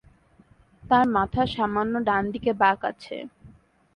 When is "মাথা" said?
1.09-1.43